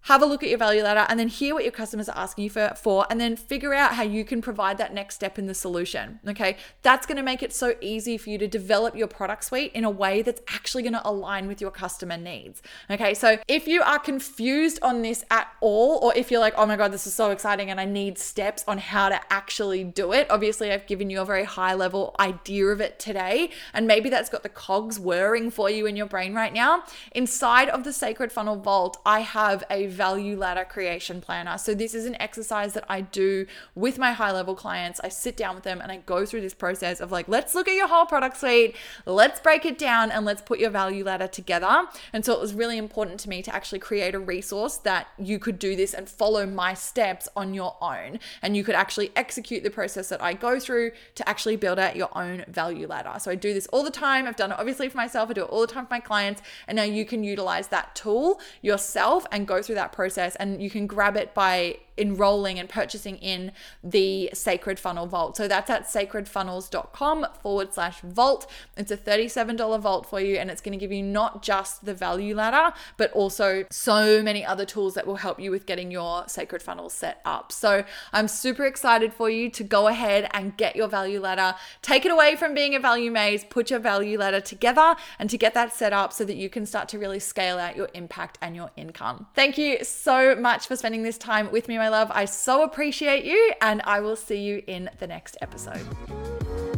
have 0.03 0.22
a 0.22 0.25
look 0.25 0.44
at 0.44 0.50
your 0.50 0.58
value 0.58 0.82
ladder 0.82 1.06
and 1.10 1.20
then 1.20 1.27
hear 1.27 1.53
what 1.53 1.63
your 1.63 1.72
customers 1.72 2.08
are 2.08 2.18
asking 2.18 2.46
you 2.46 2.50
for, 2.50 2.74
for 2.75 3.06
and 3.10 3.20
then 3.20 3.36
figure 3.36 3.74
out 3.74 3.94
how 3.94 4.03
you 4.03 4.24
can 4.24 4.41
provide 4.41 4.77
that 4.77 4.94
next 4.94 5.15
step 5.15 5.38
in 5.38 5.46
the 5.46 5.53
solution. 5.53 6.20
Okay. 6.27 6.58
That's 6.82 7.06
going 7.06 7.18
to 7.18 7.24
make 7.24 7.44
it 7.44 7.53
so 7.53 7.75
easy 7.82 8.18
for 8.18 8.29
you 8.29 8.38
to 8.38 8.48
develop 8.48 8.96
your 8.96 9.08
product 9.08 9.44
suite 9.44 9.72
in 9.74 9.84
a 9.84 9.89
way 9.89 10.22
that's 10.22 10.41
actually 10.48 10.84
going 10.84 10.94
to 10.94 11.08
align 11.08 11.48
with 11.48 11.60
your 11.60 11.72
customer 11.72 12.18
needs. 12.18 12.62
Okay. 12.89 13.13
So 13.13 13.39
if 13.48 13.68
you 13.68 13.82
are 13.82 14.00
confused 14.00 14.79
on 14.82 15.01
this 15.01 15.25
at 15.29 15.50
all, 15.60 16.00
or 16.01 16.15
if 16.15 16.32
you're 16.32 16.39
like, 16.39 16.53
oh 16.58 16.65
my 16.65 16.77
God, 16.77 16.91
this 16.91 17.06
is 17.06 17.13
so 17.13 17.32
exciting 17.32 17.70
and 17.70 17.79
I 17.79 17.86
need 17.86 18.18
steps 18.18 18.63
on 18.68 18.77
how 18.77 19.10
to 19.10 19.20
actually 19.32 19.84
do 19.84 20.13
it, 20.13 20.27
obviously 20.29 20.72
I've 20.72 20.88
given 20.88 21.10
you 21.10 21.22
a 21.22 21.25
very 21.25 21.44
high 21.44 21.74
level 21.74 22.15
idea 22.20 22.68
of 22.68 22.79
it 22.79 23.00
today. 23.00 23.50
And 23.74 23.86
maybe 23.86 24.10
that's 24.10 24.29
got 24.29 24.44
the 24.44 24.50
cogs 24.50 25.00
whirring 25.00 25.51
for 25.51 25.70
you 25.70 25.86
in 25.86 25.96
your 25.96 26.08
brain 26.08 26.34
right 26.34 26.53
now. 26.53 26.84
Inside 27.12 27.70
of 27.70 27.84
the 27.84 27.91
Sacred 27.94 28.32
Funnel 28.32 28.56
Vault, 28.56 29.01
I 29.06 29.20
have 29.22 29.63
a 29.70 29.88
value 29.89 30.38
ladder 30.38 30.65
creation 30.65 31.19
planner. 31.19 31.58
So, 31.58 31.74
this 31.74 31.93
is 31.93 32.05
an 32.05 32.15
exercise 32.22 32.74
that 32.74 32.86
I 32.88 33.01
do 33.01 33.46
with 33.75 33.98
my 33.98 34.13
high 34.13 34.31
level 34.31 34.55
clients. 34.55 35.00
I 35.03 35.10
sit 35.10 35.36
down 35.36 35.55
with 35.55 35.63
them 35.63 35.81
and 35.81 35.91
I 35.91 35.98
go 35.98 36.25
through 36.25 36.41
this 36.41 36.53
process 36.53 37.01
of 37.01 37.12
like, 37.12 37.27
let's 37.27 37.55
look 37.55 37.67
at 37.67 37.75
your 37.75 37.88
whole 37.88 38.05
product 38.05 38.38
suite, 38.38 38.75
let's 39.05 39.39
break 39.39 39.65
it 39.65 39.77
down, 39.77 40.12
and 40.12 40.25
let's 40.25 40.41
put 40.41 40.60
your 40.60 40.69
value 40.69 41.03
ladder 41.03 41.27
together. 41.27 41.88
And 42.13 42.24
so, 42.24 42.34
it 42.34 42.39
was 42.39 42.53
really 42.53 42.77
important 42.77 43.19
to 43.22 43.29
me 43.29 43.41
to 43.41 43.53
actually 43.53 43.79
create 43.79 44.15
a 44.15 44.19
resource 44.19 44.77
that 44.77 45.08
you 45.17 45.39
could 45.39 45.60
do 45.60 45.75
this 45.75 45.93
and 45.93 46.08
follow 46.08 46.46
my 46.46 46.74
steps 46.74 47.27
on 47.36 47.53
your 47.53 47.75
own. 47.81 48.19
And 48.41 48.55
you 48.55 48.63
could 48.63 48.75
actually 48.75 49.12
execute 49.15 49.63
the 49.63 49.72
process 49.72 50.10
that 50.10 50.22
I 50.22 50.34
go 50.34 50.60
through 50.60 50.91
to 51.15 51.27
actually 51.27 51.55
build 51.55 51.79
out 51.79 51.96
your 51.96 52.15
own 52.17 52.46
value 52.48 52.88
ladder. 52.88 53.19
So, 53.19 53.31
I 53.31 53.36
do 53.36 53.53
this 53.53 53.67
all 53.67 53.84
the 53.84 53.91
time. 53.91 54.27
I've 54.27 54.36
done 54.36 54.51
it 54.51 54.60
obviously 54.60 54.89
for 54.89 54.98
myself, 54.98 55.29
I 55.29 55.34
do 55.34 55.43
it 55.43 55.50
all 55.50 55.62
the 55.62 55.67
time 55.67 55.86
for 55.86 55.93
my 55.93 56.00
clients. 56.00 56.41
And 56.67 56.75
now 56.75 56.84
you 56.84 57.05
can 57.05 57.24
utilize 57.24 57.69
that 57.69 57.96
tool 57.96 58.39
yourself 58.62 59.25
and 59.31 59.48
go 59.48 59.62
through 59.62 59.75
that 59.79 59.91
process 59.91 60.36
and 60.36 60.62
you 60.62 60.69
can 60.69 60.86
grab 60.86 61.15
it 61.15 61.33
by 61.33 61.77
enrolling 62.00 62.58
and 62.60 62.70
purchasing 62.70 63.18
in 63.18 63.51
the 63.84 64.29
Sacred 64.34 64.79
Funnel 64.79 65.08
Vault. 65.08 65.38
So 65.38 65.48
that's 65.48 65.70
at 65.70 65.84
sacredfunnels.com 65.84 67.27
forward 67.41 67.74
slash 67.74 68.01
vault. 68.01 68.50
It's 68.77 68.91
a 68.91 68.98
$37 68.98 69.79
vault 69.79 70.06
for 70.06 70.20
you, 70.20 70.38
and 70.38 70.50
it's 70.50 70.62
going 70.62 70.77
to 70.77 70.77
give 70.77 70.91
you 70.91 71.03
not 71.03 71.44
just 71.44 71.86
the 71.86 71.94
value 71.94 72.36
ladder, 72.36 72.75
but 72.98 73.12
also 73.12 73.65
so 73.70 74.22
many 74.24 74.46
other 74.46 74.65
tools 74.65 74.94
that 74.94 75.06
will 75.06 75.18
help 75.18 75.39
you 75.39 75.51
with 75.51 75.65
getting 75.65 75.91
your 75.91 76.27
sacred 76.27 76.62
funnel 76.62 76.89
set 76.89 77.22
up. 77.25 77.51
So 77.51 77.84
I'm 78.13 78.27
super 78.27 78.65
excited 78.65 79.13
for 79.13 79.29
you 79.29 79.50
to 79.51 79.63
go 79.63 79.88
ahead 79.88 80.29
and 80.32 80.56
get 80.58 80.75
your 80.75 80.88
value 80.88 81.20
ladder, 81.20 81.56
take 81.82 82.06
it 82.06 82.12
away 82.12 82.36
from 82.36 82.53
being 82.53 82.75
a 82.75 82.79
value 82.79 83.12
maze, 83.12 83.44
put 83.44 83.70
your 83.70 83.79
value 83.79 84.18
ladder 84.18 84.41
together, 84.41 84.96
and 85.18 85.29
to 85.29 85.38
get 85.38 85.53
that 85.53 85.74
set 85.74 85.94
up 85.94 86.13
so 86.13 86.24
that 86.25 86.36
you 86.36 86.50
can 86.50 86.65
start 86.65 86.89
to 86.89 87.00
really 87.00 87.20
scale 87.20 87.58
out 87.58 87.75
your 87.75 87.89
impact 87.94 88.38
and 88.41 88.56
your 88.56 88.72
income. 88.75 89.27
Thank 89.36 89.58
you 89.58 89.84
so 89.84 90.36
much 90.36 90.68
for 90.68 90.75
spending 90.75 91.03
this 91.03 91.18
time 91.18 91.51
with 91.51 91.68
me, 91.68 91.77
love. 91.89 92.12
I 92.12 92.25
so 92.25 92.63
appreciate 92.63 93.25
you, 93.25 93.53
and 93.62 93.81
I 93.84 94.00
will 94.00 94.15
see 94.15 94.39
you 94.39 94.63
in 94.67 94.89
the 95.00 95.08
next 95.08 95.38
episode. 95.41 95.86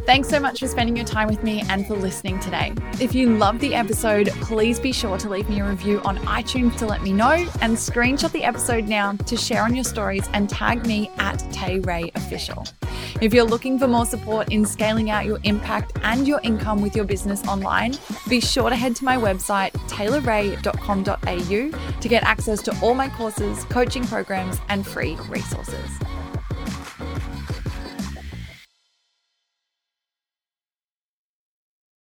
Thanks 0.04 0.28
so 0.28 0.40
much 0.40 0.58
for 0.58 0.66
spending 0.66 0.96
your 0.96 1.06
time 1.06 1.28
with 1.28 1.44
me 1.44 1.62
and 1.68 1.86
for 1.86 1.94
listening 1.94 2.40
today. 2.40 2.72
If 3.00 3.14
you 3.14 3.36
loved 3.36 3.60
the 3.60 3.74
episode, 3.74 4.28
please 4.40 4.80
be 4.80 4.92
sure 4.92 5.16
to 5.18 5.28
leave 5.28 5.48
me 5.48 5.60
a 5.60 5.64
review 5.64 6.00
on 6.04 6.18
iTunes 6.18 6.76
to 6.78 6.86
let 6.86 7.02
me 7.02 7.12
know 7.12 7.30
and 7.60 7.76
screenshot 7.76 8.32
the 8.32 8.42
episode 8.42 8.88
now 8.88 9.12
to 9.12 9.36
share 9.36 9.62
on 9.62 9.74
your 9.74 9.84
stories 9.84 10.28
and 10.32 10.50
tag 10.50 10.86
me 10.86 11.08
at 11.18 11.38
Tay 11.52 11.78
Rae 11.78 12.10
Official. 12.16 12.66
If 13.22 13.32
you're 13.32 13.44
looking 13.44 13.78
for 13.78 13.86
more 13.86 14.04
support 14.04 14.50
in 14.50 14.66
scaling 14.66 15.08
out 15.08 15.26
your 15.26 15.38
impact 15.44 15.92
and 16.02 16.26
your 16.26 16.40
income 16.42 16.82
with 16.82 16.96
your 16.96 17.04
business 17.04 17.46
online, 17.46 17.96
be 18.28 18.40
sure 18.40 18.68
to 18.68 18.74
head 18.74 18.96
to 18.96 19.04
my 19.04 19.16
website, 19.16 19.70
taylorrae.com.au, 19.86 22.00
to 22.00 22.08
get 22.08 22.24
access 22.24 22.60
to 22.62 22.76
all 22.82 22.94
my 22.94 23.08
courses, 23.08 23.62
coaching 23.66 24.04
programs, 24.08 24.58
and 24.68 24.84
free 24.84 25.14
resources. 25.28 25.88